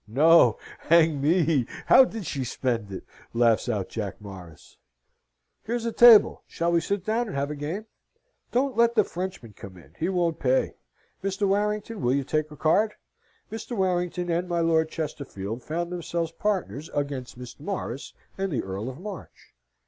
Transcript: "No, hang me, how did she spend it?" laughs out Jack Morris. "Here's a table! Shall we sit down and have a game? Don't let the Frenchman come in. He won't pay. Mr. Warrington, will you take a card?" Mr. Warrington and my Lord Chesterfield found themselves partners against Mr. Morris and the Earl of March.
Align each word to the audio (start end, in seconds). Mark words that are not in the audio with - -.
"No, 0.07 0.57
hang 0.79 1.21
me, 1.21 1.67
how 1.85 2.05
did 2.05 2.25
she 2.25 2.43
spend 2.43 2.91
it?" 2.91 3.03
laughs 3.33 3.69
out 3.69 3.89
Jack 3.89 4.19
Morris. 4.19 4.75
"Here's 5.61 5.85
a 5.85 5.91
table! 5.91 6.41
Shall 6.47 6.71
we 6.71 6.81
sit 6.81 7.05
down 7.05 7.27
and 7.27 7.35
have 7.35 7.51
a 7.51 7.55
game? 7.55 7.85
Don't 8.51 8.75
let 8.75 8.95
the 8.95 9.03
Frenchman 9.03 9.53
come 9.53 9.77
in. 9.77 9.93
He 9.99 10.09
won't 10.09 10.39
pay. 10.39 10.73
Mr. 11.23 11.47
Warrington, 11.47 12.01
will 12.01 12.15
you 12.15 12.23
take 12.23 12.49
a 12.49 12.57
card?" 12.57 12.95
Mr. 13.51 13.77
Warrington 13.77 14.31
and 14.31 14.49
my 14.49 14.59
Lord 14.59 14.89
Chesterfield 14.89 15.61
found 15.61 15.91
themselves 15.91 16.31
partners 16.31 16.89
against 16.95 17.37
Mr. 17.37 17.59
Morris 17.59 18.15
and 18.39 18.51
the 18.51 18.63
Earl 18.63 18.89
of 18.89 18.99
March. 18.99 19.53